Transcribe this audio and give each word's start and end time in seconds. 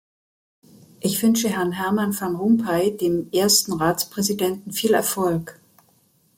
Ich 0.99 1.21
wünsche 1.21 1.47
Herrn 1.47 1.73
Herman 1.73 2.19
Van 2.19 2.35
Rompuy, 2.35 2.97
dem 2.97 3.29
ersten 3.31 3.73
Ratspräsidenten, 3.73 4.71
viel 4.71 4.95
Erfolg. 4.95 5.59